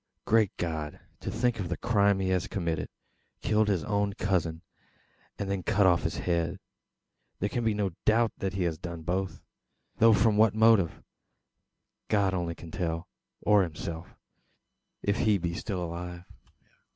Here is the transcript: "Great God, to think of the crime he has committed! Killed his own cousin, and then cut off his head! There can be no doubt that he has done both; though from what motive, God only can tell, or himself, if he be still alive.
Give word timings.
"Great 0.25 0.51
God, 0.57 0.99
to 1.19 1.29
think 1.29 1.59
of 1.59 1.69
the 1.69 1.77
crime 1.77 2.19
he 2.19 2.29
has 2.29 2.47
committed! 2.47 2.89
Killed 3.43 3.67
his 3.67 3.83
own 3.83 4.13
cousin, 4.13 4.63
and 5.37 5.47
then 5.47 5.61
cut 5.61 5.85
off 5.85 6.01
his 6.01 6.17
head! 6.17 6.59
There 7.37 7.49
can 7.49 7.63
be 7.63 7.75
no 7.75 7.91
doubt 8.03 8.31
that 8.37 8.53
he 8.53 8.63
has 8.63 8.79
done 8.79 9.03
both; 9.03 9.43
though 9.97 10.13
from 10.13 10.37
what 10.37 10.55
motive, 10.55 11.03
God 12.07 12.33
only 12.33 12.55
can 12.55 12.71
tell, 12.71 13.07
or 13.41 13.61
himself, 13.61 14.15
if 15.03 15.17
he 15.17 15.37
be 15.37 15.53
still 15.53 15.83
alive. 15.83 16.23